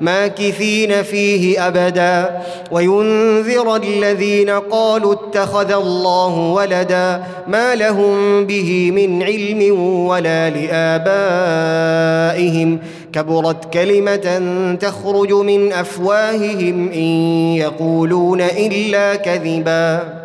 ماكثين 0.00 1.02
فيه 1.02 1.68
أبدا. 1.68 2.42
وينذر 2.70 3.76
الذين 3.76 4.50
قالوا 4.50 5.14
اتخذ 5.14 5.72
الله 5.72 6.38
ولدا 6.38 7.22
ما 7.46 7.74
لهم 7.74 8.46
به 8.46 8.90
من 8.90 9.22
علم 9.22 9.80
ولا 10.06 10.50
لآبائهم. 10.50 11.94
كبرت 13.12 13.72
كلمة 13.72 14.42
تخرج 14.80 15.32
من 15.32 15.72
أفواههم 15.72 16.92
إن 16.92 17.02
يقولون 17.56 18.40
إلا 18.40 19.16
كذبا. 19.16 20.24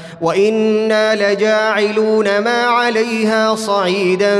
وإنا 0.21 1.15
لجاعلون 1.15 2.37
ما 2.37 2.63
عليها 2.63 3.55
صعيدا 3.55 4.35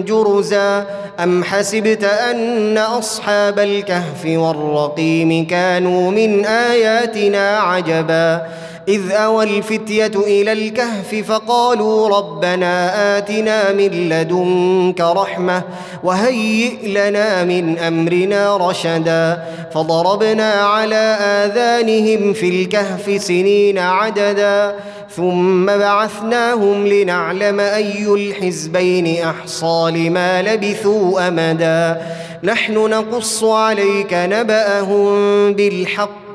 جرزا. 0.00 0.86
أم 1.22 1.44
حسبت 1.44 2.04
أن 2.04 2.78
أصحاب 2.78 3.58
الكهف 3.58 4.24
والرقيم 4.26 5.46
كانوا 5.46 6.10
من 6.10 6.44
آياتنا 6.44 7.58
عجبا. 7.58 8.46
إذ 8.88 9.12
أوى 9.12 9.44
الفتية 9.44 10.12
إلى 10.16 10.52
الكهف 10.52 11.14
فقالوا 11.14 12.08
ربنا 12.18 13.18
آتنا 13.18 13.72
من 13.72 14.08
لدنك 14.08 15.00
رحمة 15.00 15.62
وهيئ 16.02 16.88
لنا 16.88 17.44
من 17.44 17.78
أمرنا 17.78 18.56
رشدا 18.56 19.44
فضربنا 19.74 20.52
على 20.52 21.16
آذانهم 21.20 22.32
في 22.32 22.48
الكهف 22.48 23.22
سنين 23.22 23.78
عددا 23.78 24.74
ثم 25.10 25.66
بعثناهم 25.66 26.86
لنعلم 26.86 27.60
أي 27.60 28.06
الحزبين 28.06 29.22
أحصى 29.24 29.90
لما 29.94 30.42
لبثوا 30.42 31.28
أمدا 31.28 32.02
نحن 32.42 32.74
نقص 32.74 33.44
عليك 33.44 34.12
نبأهم 34.12 35.52
بالحق 35.52 36.25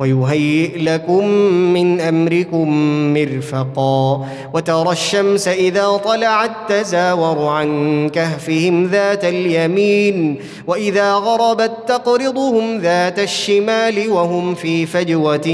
ويهيئ 0.00 0.78
لكم 0.78 1.26
من 1.72 2.00
أمركم 2.00 2.68
مرفقا. 3.14 4.26
وترى 4.54 4.92
الشمس 4.92 5.48
إذا 5.48 6.00
طلعت 6.04 6.50
تزاور 6.68 7.48
عن 7.48 8.08
كهفهم 8.08 8.86
ذات 8.86 9.24
اليمين. 9.24 10.36
وإذا 10.66 11.12
غربت 11.12 11.72
تقرضهم 11.88 12.78
ذات 12.78 13.18
الشمال 13.18 14.10
وهم 14.10 14.54
في 14.54 14.86
فجوة 14.86 15.48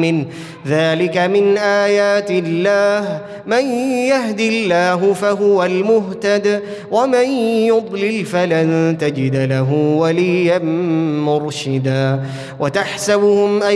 منه. 0.00 0.24
ذلك 0.66 1.18
من 1.18 1.58
آيات 1.58 2.30
الله. 2.30 3.20
من 3.46 3.64
يهد 4.08 4.40
الله 4.40 5.12
فهو 5.12 5.64
المهتد. 5.64 6.62
ومن 6.90 7.28
يضلل 7.68 8.24
فلن 8.24 8.96
تجد 9.00 9.36
له 9.36 9.72
وليا 9.72 10.58
مرشدا. 11.24 12.24
وتحسبهم 12.60 13.62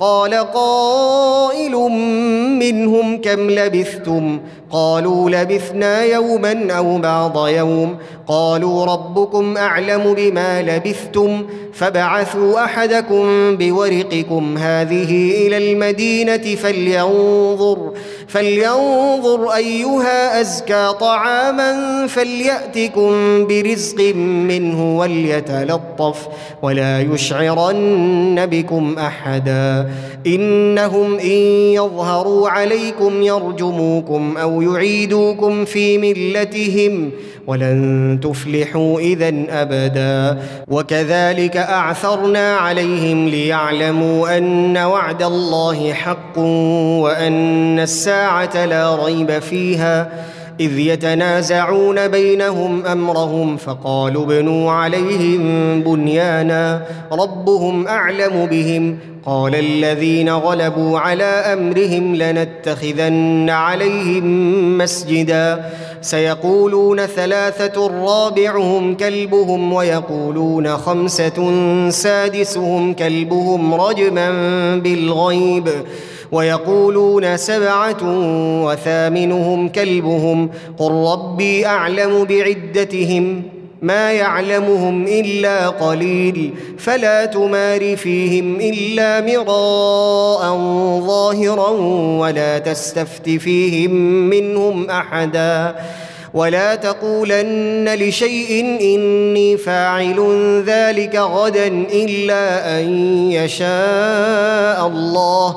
قال 0.00 0.34
قائل 0.34 1.72
منهم 2.58 3.20
كم 3.20 3.50
لبثتم؟ 3.50 4.40
قالوا 4.70 5.30
لبثنا 5.30 6.04
يوما 6.04 6.72
أو 6.72 6.98
بعض 6.98 7.48
يوم. 7.48 7.96
قالوا 8.26 8.84
ربكم 8.84 9.56
أعلم 9.56 10.14
بما 10.14 10.62
لبثتم. 10.62 11.46
فبعثوا 11.72 12.64
أحدكم 12.64 13.56
بورقكم. 13.56 14.58
هذه 14.58 15.46
إلى 15.46 15.72
المدينة 15.72 16.56
فلينظر. 16.56 17.92
فلينظر 18.28 19.54
أيها 19.54 20.40
أزكى 20.40 20.94
طعاما 21.00 22.06
فليأتكم 22.06 23.12
برزق 23.46 24.14
منه 24.14 24.98
وليتلطف. 24.98 26.28
ولا 26.62 27.00
يشعرن 27.00 28.46
بكم 28.46 28.98
أحدا. 28.98 29.89
إنهم 30.26 31.18
إن 31.18 31.40
يظهروا 31.74 32.48
عليكم 32.48 33.22
يرجموكم 33.22 34.36
أو 34.36 34.62
يعيدوكم 34.62 35.64
في 35.64 35.98
ملتهم 35.98 37.10
ولن 37.46 38.20
تفلحوا 38.22 39.00
اذا 39.00 39.32
أبدا. 39.50 40.42
وكذلك 40.68 41.56
أعثرنا 41.56 42.56
عليهم 42.56 43.28
ليعلموا 43.28 44.38
أن 44.38 44.76
وعد 44.76 45.22
الله 45.22 45.92
حق 45.92 46.38
وأن 46.98 47.78
الساعة 47.78 48.66
لا 48.66 49.04
ريب 49.04 49.38
فيها. 49.38 50.10
إذ 50.60 50.78
يتنازعون 50.78 52.08
بينهم 52.08 52.86
أمرهم 52.86 53.56
فقالوا 53.56 54.24
ابنوا 54.24 54.72
عليهم 54.72 55.40
بنيانا 55.82 56.82
ربهم 57.12 57.86
أعلم 57.86 58.46
بهم 58.46 58.98
قال 59.26 59.54
الذين 59.54 60.30
غلبوا 60.30 60.98
على 60.98 61.24
أمرهم 61.24 62.14
لنتخذن 62.14 63.50
عليهم 63.50 64.78
مسجدا 64.78 65.64
سيقولون 66.02 67.06
ثلاثة 67.06 67.86
رابعهم 67.86 68.94
كلبهم 68.94 69.72
ويقولون 69.72 70.76
خمسة 70.76 71.50
سادسهم 71.90 72.94
كلبهم 72.94 73.74
رجما 73.74 74.30
بالغيب 74.76 75.68
ويقولون 76.32 77.36
سبعة 77.36 77.98
وثامنهم 78.64 79.68
كلبهم 79.68 80.50
قل 80.78 80.90
ربي 80.90 81.66
أعلم 81.66 82.24
بعدتهم 82.24 83.42
ما 83.82 84.12
يعلمهم 84.12 85.06
إلا 85.06 85.68
قليل 85.68 86.54
فلا 86.78 87.24
تمار 87.24 87.96
فيهم 87.96 88.60
إلا 88.60 89.20
مراء 89.20 90.56
ظاهرا 91.06 91.70
ولا 92.20 92.58
تستفت 92.58 93.28
فيهم 93.28 93.90
منهم 94.30 94.90
أحدا 94.90 95.76
ولا 96.34 96.74
تقولن 96.74 97.94
لشيء 97.94 98.60
إني 98.80 99.56
فاعل 99.56 100.20
ذلك 100.66 101.16
غدا 101.16 101.66
إلا 101.92 102.78
أن 102.80 102.88
يشاء 103.32 104.86
الله 104.86 105.56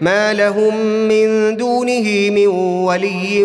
ما 0.00 0.32
لهم 0.32 0.76
من 1.08 1.56
دونه 1.56 2.30
من 2.30 2.46
ولي 2.86 3.44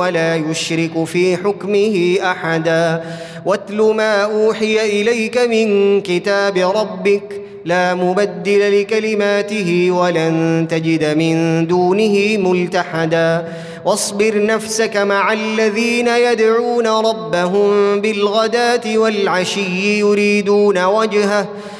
ولا 0.00 0.36
يشرك 0.36 1.04
في 1.04 1.36
حكمه 1.36 2.18
أحدا. 2.22 3.04
واتل 3.46 3.82
ما 3.82 4.22
أوحي 4.22 5.00
إليك 5.00 5.38
من 5.38 6.00
كتاب 6.00 6.56
ربك 6.58 7.40
لا 7.64 7.94
مبدل 7.94 8.80
لكلماته 8.80 9.90
ولن 9.90 10.66
تجد 10.70 11.04
من 11.18 11.66
دونه 11.66 12.36
ملتحدا. 12.38 13.48
واصبر 13.84 14.46
نفسك 14.46 14.96
مع 14.96 15.32
الذين 15.32 16.08
يدعون 16.08 16.86
ربهم 16.86 18.00
بالغداة 18.00 18.98
والعشي 18.98 19.98
يريدون 19.98 20.84
وجهه. 20.84 21.48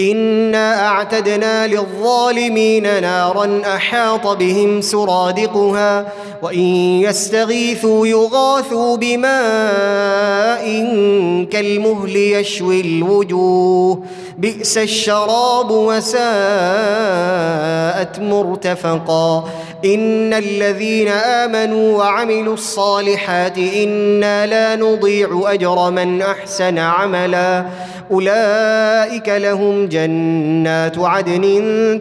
انا 0.00 0.86
اعتدنا 0.88 1.66
للظالمين 1.66 3.02
نارا 3.02 3.62
احاط 3.64 4.26
بهم 4.26 4.80
سرادقها 4.80 6.12
وان 6.42 6.58
يستغيثوا 7.00 8.06
يغاثوا 8.06 8.96
بماء 8.96 10.64
كالمهل 11.52 12.16
يشوي 12.16 12.80
الوجوه 12.80 14.02
بئس 14.38 14.78
الشراب 14.78 15.70
وساءت 15.70 16.20
مرتفقا 18.20 19.44
ان 19.84 20.34
الذين 20.34 21.08
امنوا 21.08 21.98
وعملوا 21.98 22.54
الصالحات 22.54 23.58
أنا 23.58 24.46
لا 24.46 24.76
نضيع 24.76 25.42
اجر 25.44 25.90
من 25.90 26.22
احسن 26.22 26.78
عملا 26.78 27.66
أولئك 28.10 29.28
لهم 29.28 29.88
جنات 29.88 30.98
عدن 30.98 31.42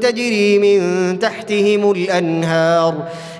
تجري 0.01 0.59
من 0.59 1.19
تحتهم 1.19 1.91
الأنهار 1.91 2.93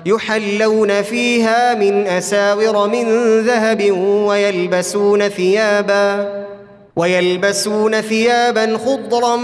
يحلون 0.06 1.02
فيها 1.02 1.74
من 1.74 2.06
أساور 2.06 2.88
من 2.88 3.40
ذهب 3.40 3.90
ويلبسون 4.00 5.28
ثيابا 5.28 6.32
ويلبسون 6.96 8.00
ثيابا 8.00 8.78
خضرا 8.78 9.36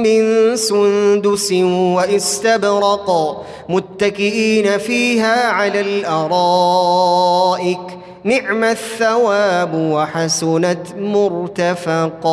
من 0.00 0.56
سندس 0.56 1.52
وإستبرق 1.96 3.40
متكئين 3.68 4.78
فيها 4.78 5.46
على 5.46 5.80
الأرائك 5.80 7.78
نعم 8.24 8.64
الثواب 8.64 9.74
وحسنت 9.74 10.86
مرتفقا. 10.98 12.30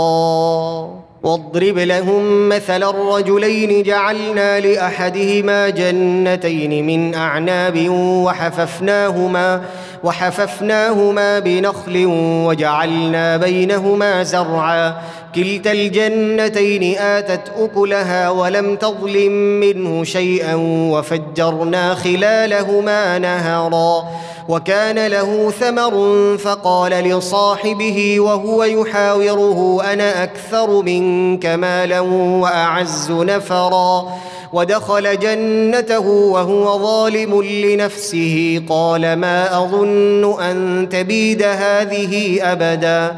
واضرب 1.24 1.78
لهم 1.78 2.50
مثل 2.50 2.84
الرجلين 2.84 3.84
جعلنا 3.84 4.60
لأحدهما 4.60 5.70
جنتين 5.70 6.88
من 6.88 7.16
أعناب 7.16 7.90
وحففناهما 7.90 9.62
وحففناهما 10.04 11.40
بنخل 11.40 12.06
وجعلنا 12.46 13.38
بينهما 13.38 14.24
زرعا. 14.24 14.94
كلتا 15.38 15.72
الجنتين 15.72 16.98
آتت 16.98 17.52
أكلها 17.60 18.30
ولم 18.30 18.76
تظلم 18.76 19.32
منه 19.32 20.04
شيئا 20.04 20.56
وفجرنا 20.92 21.96
خلالهما 21.96 23.20
نهرا 23.20 24.04
وكان 24.50 25.08
له 25.08 25.52
ثمر 25.60 25.94
فقال 26.38 26.92
لصاحبه 26.92 28.20
وهو 28.20 28.64
يحاوره 28.64 29.84
أنا 29.94 30.24
أكثر 30.24 30.82
منك 30.82 31.46
مالا 31.46 32.00
وأعز 32.00 33.12
نفرا 33.12 34.08
ودخل 34.54 35.20
جنته 35.20 36.08
وهو 36.08 36.80
ظالم 36.80 37.44
لنفسه 37.44 38.62
قال 38.70 39.14
ما 39.14 39.64
أظن 39.64 40.42
أن 40.42 40.90
تبيد 40.92 41.44
هذه 41.44 42.40
أبدا 42.52 43.18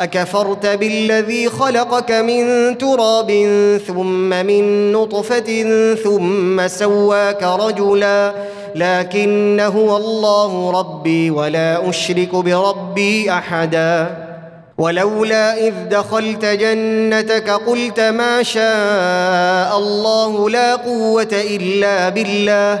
أكفرت 0.00 0.66
بالذي 0.66 1.48
خلقك 1.48 2.10
من 2.12 2.78
تراب 2.78 3.30
ثم 3.86 4.28
من 4.46 4.92
نطفة 4.92 5.64
ثم 6.04 6.68
سواك 6.68 7.42
رجلا 7.42 8.32
لكن 8.74 9.60
هو 9.60 9.96
الله 9.96 10.70
ربي 10.80 11.30
ولا 11.30 11.90
أشرك 11.90 12.34
بربي 12.34 13.30
أحدا 13.32 14.28
ولولا 14.78 15.66
إذ 15.68 15.74
دخلت 15.90 16.44
جنتك 16.44 17.50
قلت 17.50 18.00
ما 18.00 18.42
شاء 18.42 19.78
الله 19.78 20.50
لا 20.50 20.76
قوة 20.76 21.28
إلا 21.32 22.08
بالله 22.08 22.80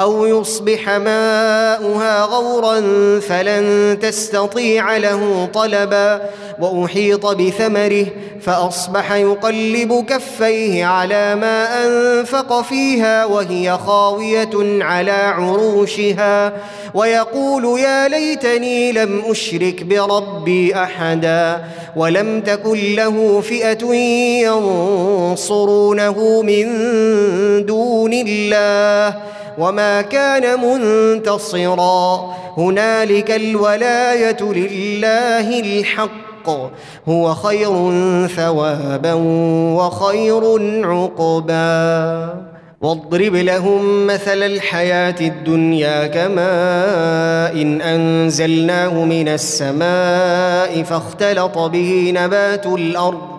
أو 0.00 0.26
يصبح 0.26 0.88
ماؤها 0.88 2.24
غورا 2.24 2.80
فلن 3.20 3.98
تستطيع 4.02 4.96
له 4.96 5.48
طلبا 5.54 6.20
وأحيط 6.60 7.26
بثمره 7.26 8.06
فأصبح 8.40 9.12
يقلب 9.12 10.04
كفيه 10.08 10.84
على 10.84 11.34
ما 11.34 11.86
أنفق 11.86 12.62
فيها 12.62 13.24
وهي 13.24 13.78
خاوية 13.86 14.84
على 14.84 15.10
عروشها 15.10 16.52
ويقول 16.94 17.80
يا 17.80 18.08
ليتني 18.08 18.92
لم 18.92 19.22
أشرك 19.26 19.84
بربي 19.84 20.74
أحدا 20.74 21.64
ولم 21.96 22.40
تكن 22.40 22.94
له 22.94 23.40
فئة 23.40 23.94
ينصرونه 24.44 26.42
من 26.42 26.66
دون 27.66 28.12
الله 28.12 29.14
وما 29.58 30.02
كان 30.02 30.60
منتصرا. 30.60 32.34
هنالك 32.56 33.30
الولاية 33.30 34.42
لله 34.42 35.60
الحق. 35.60 36.48
هو 37.08 37.34
خير 37.34 37.92
ثوابا 38.28 39.12
وخير 39.76 40.42
عقبا. 40.84 42.34
واضرب 42.80 43.34
لهم 43.34 44.06
مثل 44.06 44.42
الحياة 44.42 45.14
الدنيا 45.20 46.06
كماء 46.06 47.62
إن 47.62 47.80
أنزلناه 47.80 49.04
من 49.04 49.28
السماء 49.28 50.82
فاختلط 50.82 51.58
به 51.58 52.12
نبات 52.16 52.66
الأرض. 52.66 53.33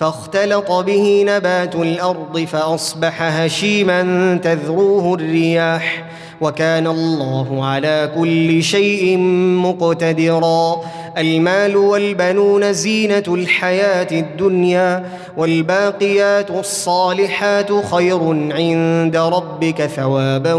فاختلط 0.00 0.72
به 0.72 1.24
نبات 1.26 1.74
الأرض 1.74 2.38
فأصبح 2.38 3.22
هشيما 3.22 4.02
تذروه 4.44 5.14
الرياح 5.14 6.04
وكان 6.40 6.86
الله 6.86 7.66
على 7.66 8.12
كل 8.18 8.62
شيء 8.62 9.18
مقتدرا 9.58 10.80
المال 11.18 11.76
والبنون 11.76 12.72
زينة 12.72 13.22
الحياة 13.28 14.08
الدنيا 14.12 15.04
والباقيات 15.36 16.50
الصالحات 16.50 17.72
خير 17.84 18.20
عند 18.52 19.16
ربك 19.16 19.86
ثوابا 19.86 20.54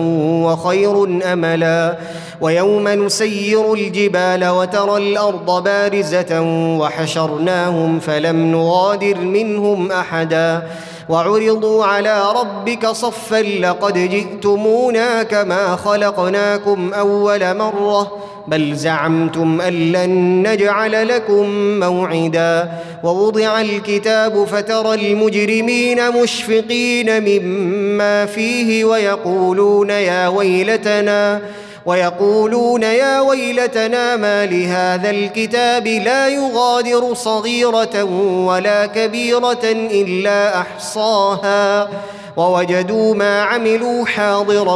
وخير 0.46 1.04
أملا. 1.34 1.98
ويوم 2.42 2.88
نسير 2.88 3.74
الجبال 3.74 4.50
وترى 4.50 4.98
الأرض 4.98 5.64
بارزة 5.64 6.42
وحشرناهم 6.80 8.00
فلم 8.00 8.52
نغادر 8.52 9.18
منهم 9.18 9.92
أحدا. 9.92 10.68
وعرضوا 11.10 11.86
على 11.86 12.24
ربك 12.36 12.88
صفا 12.88 13.42
لقد 13.42 13.98
جئتمونا 13.98 15.24
كما 15.24 15.76
خلقناكم 15.76 16.94
أول 16.94 17.58
مرة. 17.58 18.21
بل 18.48 18.76
زعمتم 18.76 19.62
أن 19.62 19.74
لن 19.92 20.44
نجعل 20.48 21.08
لكم 21.08 21.50
موعدا. 21.80 22.72
ووضع 23.04 23.62
الكتاب 23.62 24.46
فترى 24.46 24.94
المجرمين 24.94 26.12
مشفقين 26.12 27.24
مما 27.24 28.26
فيه 28.26 28.86
ويقولون 28.86 29.90
يا 29.90 30.28
ويلتنا 30.28 31.42
ويقولون 31.86 32.84
يا 32.84 33.22
ويلتنا 33.22 34.16
ما 34.16 34.46
لهذا 34.46 35.10
الكتاب 35.10 35.88
لا 35.88 36.28
يغادر 36.28 37.14
صغيرة 37.14 38.04
ولا 38.46 38.86
كبيرة 38.86 39.64
إلا 39.74 40.60
أحصاها. 40.60 41.90
ووجدوا 42.38 43.16
ما 43.16 43.42
عملوا 43.42 44.06
حاضرا 44.06 44.76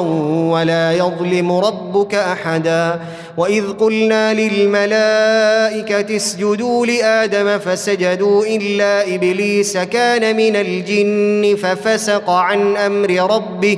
ولا 0.52 0.92
يظلم 0.92 1.52
ربك 1.52 2.16
أحدا. 2.16 3.00
وإذ 3.38 3.72
قلنا 3.72 4.34
للملائكة 4.34 6.16
اسجدوا 6.16 6.86
لآدم 6.86 7.60
فسجدوا 7.60 8.46
إلا 8.46 9.16
إبليس 9.16 9.78
كان 9.78 10.36
من 10.38 10.56
الجن 10.56 11.56
ففسق 11.56 12.30
عن 12.30 12.78
أمر 12.78 13.36
ربه. 13.36 13.78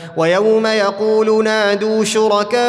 ويوم 0.17 0.67
يقول 0.67 1.43
نادوا 1.43 2.03
شركائي 2.03 2.61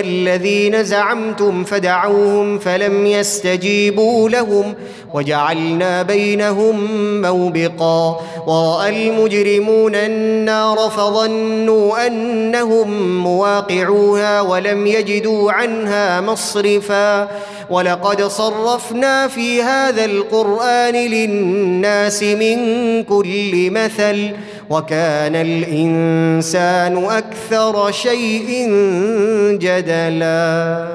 الذين 0.00 0.84
زعمتم 0.84 1.64
فدعوهم 1.64 2.58
فلم 2.58 3.06
يستجيبوا 3.06 4.28
لهم 4.28 4.74
وجعلنا 5.14 6.02
بينهم 6.02 6.76
موبقا 7.22 8.20
وراى 8.46 9.08
المجرمون 9.08 9.94
النار 9.94 10.76
فظنوا 10.96 12.06
أنهم 12.06 13.18
مواقعوها 13.22 14.40
ولم 14.40 14.86
يجدوا 14.86 15.52
عنها 15.52 16.20
مصرفا 16.20 17.28
ولقد 17.70 18.22
صرفنا 18.22 19.28
في 19.28 19.62
هذا 19.62 20.04
القرآن 20.04 20.94
للناس 20.94 22.22
من 22.22 22.58
كل 23.02 23.70
مثل 23.70 24.30
وكان 24.70 25.36
الإنسان 25.36 27.04
أكثر 27.04 27.90
شيء 27.92 28.68
جدلا. 29.58 30.86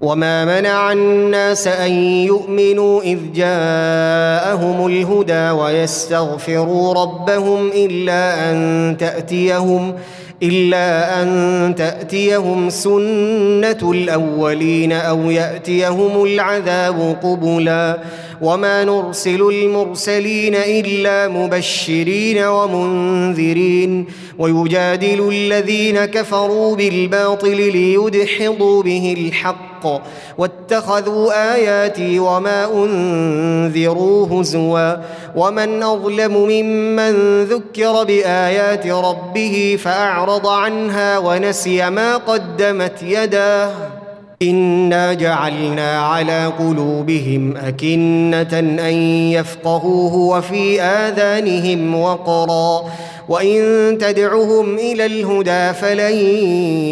وما 0.00 0.60
منع 0.60 0.92
الناس 0.92 1.66
أن 1.66 1.92
يؤمنوا 2.24 3.02
إذ 3.02 3.18
جاءهم 3.34 4.86
الهدى 4.86 5.50
ويستغفروا 5.50 6.94
ربهم 6.94 7.70
إلا 7.74 8.50
أن 8.50 8.96
تأتيهم 8.98 9.94
إلا 10.42 11.22
أن 11.22 11.74
تأتيهم 11.78 12.70
سنة 12.70 13.90
الأولين 13.90 14.92
أو 14.92 15.30
يأتيهم 15.30 16.24
العذاب 16.24 17.16
قبلا. 17.22 17.98
وما 18.40 18.84
نرسل 18.84 19.42
المرسلين 19.42 20.54
الا 20.54 21.28
مبشرين 21.28 22.44
ومنذرين 22.44 24.06
ويجادل 24.38 25.28
الذين 25.28 26.04
كفروا 26.04 26.76
بالباطل 26.76 27.56
ليدحضوا 27.56 28.82
به 28.82 29.14
الحق 29.18 30.02
واتخذوا 30.38 31.54
اياتي 31.54 32.18
وما 32.18 32.84
انذروا 32.84 34.40
هزوا 34.40 34.96
ومن 35.36 35.82
اظلم 35.82 36.32
ممن 36.32 37.44
ذكر 37.44 38.04
بايات 38.04 38.86
ربه 38.86 39.78
فاعرض 39.82 40.46
عنها 40.46 41.18
ونسي 41.18 41.90
ما 41.90 42.16
قدمت 42.16 43.02
يداه 43.02 43.99
انا 44.42 45.14
جعلنا 45.14 46.00
على 46.00 46.46
قلوبهم 46.46 47.56
اكنه 47.56 48.58
ان 48.58 48.94
يفقهوه 49.32 50.14
وفي 50.14 50.82
اذانهم 50.82 51.94
وقرا 51.94 52.84
وان 53.28 53.98
تدعهم 53.98 54.74
إلى 54.74 55.06
الهدى 55.06 55.72
فلن 55.72 56.14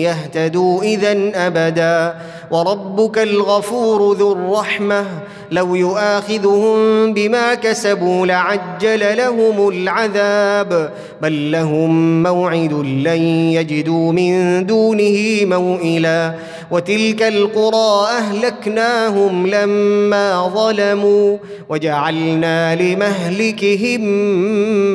يهتدوا 0.04 0.82
اذا 0.82 1.46
ابدا 1.46 2.14
وربك 2.50 3.18
الغفور 3.18 4.16
ذو 4.16 4.32
الرحمه 4.32 5.04
لو 5.50 5.74
يؤاخذهم 5.74 7.12
بما 7.14 7.54
كسبوا 7.54 8.26
لعجل 8.26 9.16
لهم 9.16 9.68
العذاب. 9.68 10.92
بل 11.22 11.52
لهم 11.52 12.22
موعد 12.22 12.72
لن 12.72 13.22
يجدوا 13.52 14.12
من 14.12 14.66
دونه 14.66 15.38
موئلا. 15.42 16.34
وتلك 16.70 17.22
القرى 17.22 18.08
أهلكناهم 18.18 19.46
لما 19.46 20.48
ظلموا 20.54 21.36
وجعلنا 21.68 22.74
لمهلكهم 22.74 24.00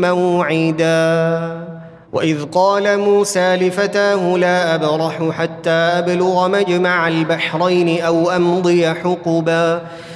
موعدا. 0.01 1.63
وإذ 2.13 2.43
قال 2.43 2.99
موسى 2.99 3.55
لفتاه 3.55 4.37
لا 4.37 4.75
أبرح 4.75 5.29
حتى 5.31 5.69
أبلغ 5.69 6.47
مجمع 6.47 7.07
البحرين 7.07 8.01
أو 8.01 8.29
أمضي 8.29 8.89
حقبا. 8.89 9.81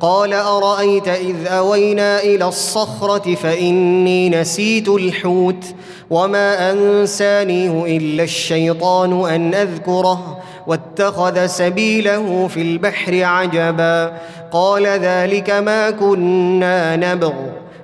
قال 0.00 0.32
أرأيت 0.32 1.08
إذ 1.08 1.46
أوينا 1.46 2.22
إلى 2.22 2.44
الصخرة 2.48 3.34
فإني 3.34 4.28
نسيت 4.30 4.88
الحوت 4.88 5.64
وما 6.10 6.72
أنسانيه 6.72 7.96
إلا 7.96 8.22
الشيطان 8.22 9.30
أن 9.34 9.54
أذكره 9.54 10.38
واتخذ 10.66 11.46
سبيله 11.46 12.48
في 12.48 12.62
البحر 12.62 13.24
عجبا 13.24 14.12
قال 14.52 14.86
ذلك 14.86 15.50
ما 15.50 15.90
كنا 15.90 16.96
نبغ 16.96 17.34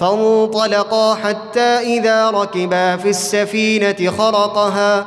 فانطلقا 0.00 1.14
حتى 1.14 1.60
إذا 1.60 2.30
ركبا 2.30 2.96
في 2.96 3.08
السفينة 3.08 4.10
خرقها 4.18 5.06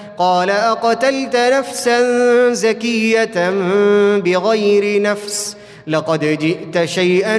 قال 0.17 0.49
أقتلت 0.49 1.35
نفسا 1.35 1.99
زكية 2.53 3.49
بغير 4.19 5.01
نفس 5.01 5.55
لقد 5.87 6.25
جئت 6.25 6.85
شيئا 6.85 7.37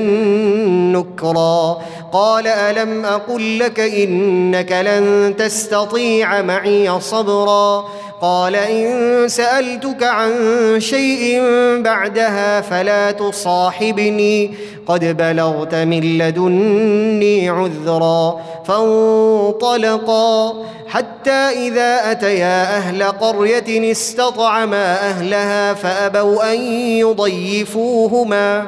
نكرا 0.92 1.82
قال 2.12 2.46
ألم 2.46 3.04
أقل 3.04 3.58
لك 3.58 3.80
إنك 3.80 4.72
لن 4.72 5.34
تستطيع 5.38 6.42
معي 6.42 7.00
صبرا 7.00 7.88
قال 8.22 8.56
إن 8.56 9.28
سألتك 9.28 10.02
عن 10.02 10.32
شيء 10.78 11.40
بعدها 11.82 12.60
فلا 12.60 13.10
تصاحبني. 13.10 14.54
قد 14.86 15.16
بلغت 15.16 15.74
من 15.74 16.18
لدني 16.18 17.48
عذرا 17.48 18.40
فانطلقا. 18.66 20.52
حتى 20.88 21.30
إذا 21.30 22.10
أتيا 22.10 22.76
أهل 22.76 23.02
قرية 23.02 23.92
استطعما 23.92 24.94
أهلها 24.94 25.74
فأبوا 25.74 26.52
أن 26.52 26.60
يضيفوهما. 26.98 28.66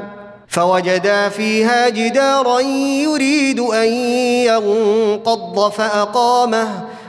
فوجدا 0.48 1.28
فيها 1.28 1.88
جدارا 1.88 2.60
يريد 2.60 3.60
أن 3.60 3.88
ينقض 4.48 5.70
فأقامه. 5.70 6.68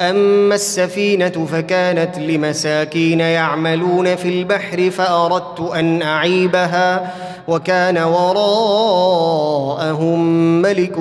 أما 0.00 0.54
السفينة 0.54 1.46
فكانت 1.52 2.18
لمساكين 2.18 3.20
يعملون 3.20 4.16
في 4.16 4.28
البحر 4.28 4.90
فأردت 4.90 5.60
أن 5.60 6.02
أعيبها 6.02 7.12
وكان 7.48 7.98
وراءهم 7.98 9.42
ملك 10.62 10.98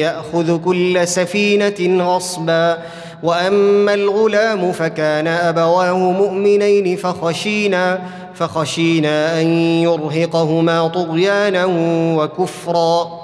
يأخذ 0.00 0.58
كل 0.60 1.08
سفينة 1.08 2.04
غصبا 2.04 2.78
وأما 3.22 3.94
الغلام 3.94 4.72
فكان 4.72 5.26
أبواه 5.26 5.98
مؤمنين 5.98 6.96
فخشينا 6.96 8.00
فخشينا 8.34 9.40
أن 9.40 9.46
يرهقهما 9.82 10.88
طغيانا 10.88 11.64
وكفرا 12.16 13.23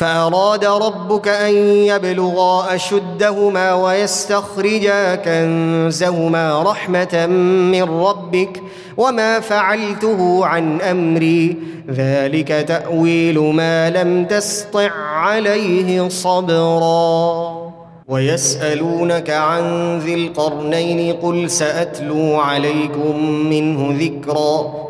فأراد 0.00 0.64
ربك 0.64 1.28
أن 1.28 1.54
يبلغا 1.92 2.74
أشدهما 2.74 3.74
ويستخرجا 3.74 5.14
كنزهما 5.14 6.62
رحمة 6.62 7.26
من 7.72 7.82
ربك 7.82 8.62
وما 8.96 9.40
فعلته 9.40 10.46
عن 10.46 10.80
أمري. 10.80 11.56
ذلك 11.90 12.48
تأويل 12.48 13.38
ما 13.38 13.90
لم 13.90 14.24
تسطع 14.24 14.90
عليه 14.94 16.08
صبرا. 16.08 17.60
ويسألونك 18.08 19.30
عن 19.30 19.98
ذي 19.98 20.14
القرنين 20.14 21.16
قل 21.16 21.50
سأتلو 21.50 22.34
عليكم 22.40 23.24
منه 23.24 23.96
ذكرا. 24.00 24.89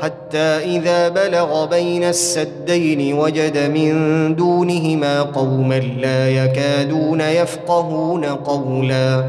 حتى 0.00 0.38
إذا 0.38 1.08
بلغ 1.08 1.66
بين 1.66 2.04
السدين 2.04 3.14
وجد 3.14 3.58
من 3.58 4.34
دونهما 4.36 5.22
قوما 5.22 5.78
لا 5.78 6.30
يكادون 6.30 7.20
يفقهون 7.20 8.24
قولا. 8.24 9.24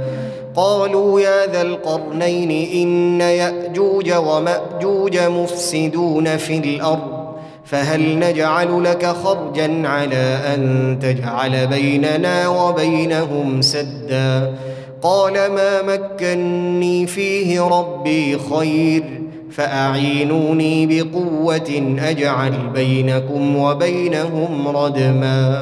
قالوا 0.55 1.21
يا 1.21 1.45
ذا 1.45 1.61
القرنين 1.61 2.51
إن 2.73 3.21
يأجوج 3.21 4.11
ومأجوج 4.11 5.17
مفسدون 5.17 6.37
في 6.37 6.57
الأرض 6.57 7.23
فهل 7.65 8.19
نجعل 8.19 8.83
لك 8.83 9.05
خرجا 9.05 9.87
على 9.87 10.39
أن 10.53 10.97
تجعل 11.01 11.67
بيننا 11.67 12.47
وبينهم 12.47 13.61
سدا؟ 13.61 14.55
قال 15.01 15.33
ما 15.33 15.81
مكني 15.81 17.07
فيه 17.07 17.61
ربي 17.61 18.37
خير. 18.37 19.22
فأعينوني 19.55 20.85
بقوة 20.85 21.95
أجعل 21.99 22.53
بينكم 22.73 23.55
وبينهم 23.55 24.67
ردما. 24.67 25.61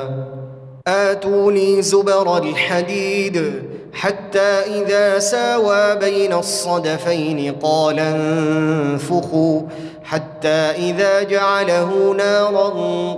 آتوني 0.87 1.81
زبر 1.81 2.37
الحديد 2.37 3.53
حتى 3.93 4.39
إذا 4.79 5.19
ساوى 5.19 5.95
بين 5.95 6.33
الصدفين 6.33 7.55
قال 7.61 7.99
انفخوا 7.99 9.61
حتى 10.11 10.49
إذا 10.89 11.23
جعله 11.23 12.13
نارا 12.17 12.69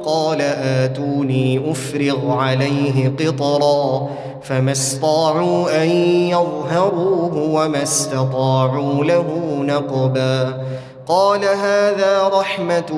قال 0.05 0.41
آتوني 0.41 1.71
أفرغ 1.71 2.31
عليه 2.31 3.13
قطرا 3.19 4.09
فما 4.43 4.71
استطاعوا 4.71 5.83
أن 5.83 5.89
يظهروه 6.29 7.37
وما 7.37 7.83
استطاعوا 7.83 9.03
له 9.03 9.25
نقبا 9.59 10.63
قال 11.07 11.45
هذا 11.45 12.27
رحمة 12.27 12.93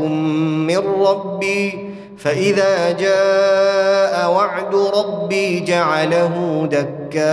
من 0.68 0.78
ربي 0.78 1.90
فإذا 2.18 2.92
جاء 2.92 4.32
وعد 4.32 4.76
ربي 4.76 5.60
جعله 5.60 6.68
دكاء 6.72 7.26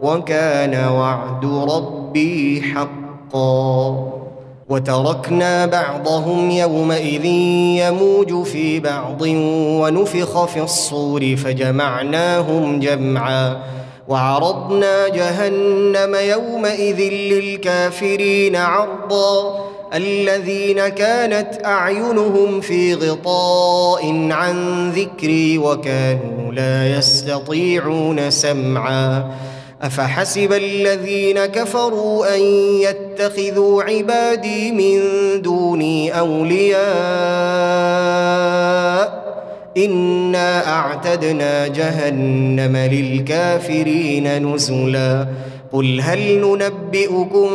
وكان 0.00 0.88
وعد 0.88 1.44
ربي 1.44 2.62
حقا 2.74 3.07
وتركنا 4.68 5.66
بعضهم 5.66 6.50
يومئذ 6.50 7.24
يموج 7.84 8.42
في 8.42 8.80
بعض 8.80 9.22
ونفخ 9.80 10.44
في 10.44 10.62
الصور 10.62 11.36
فجمعناهم 11.36 12.80
جمعا. 12.80 13.56
وعرضنا 14.08 15.08
جهنم 15.08 16.14
يومئذ 16.14 17.00
للكافرين 17.12 18.56
عرضا. 18.56 19.64
الذين 19.94 20.88
كانت 20.88 21.64
أعينهم 21.64 22.60
في 22.60 22.94
غطاء 22.94 24.28
عن 24.30 24.90
ذكري 24.90 25.58
وكانوا 25.58 26.52
لا 26.52 26.98
يستطيعون 26.98 28.30
سمعا. 28.30 29.24
أفحسب 29.82 30.52
الذين 30.52 31.46
كفروا 31.46 32.36
أن 32.36 32.40
يتخذوا 32.82 33.82
عبادي 33.82 34.72
من 34.72 35.02
دوني 35.42 36.18
أولياء 36.18 36.78
إنا 39.76 40.68
أعتدنا 40.68 41.66
جهنم 41.68 42.76
للكافرين 42.76 44.54
نزلا 44.54 45.26
قل 45.72 46.00
هل 46.00 46.38
ننبئكم 46.40 47.50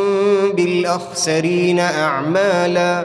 بالأخسرين 0.56 1.78
أعمالا 1.80 3.04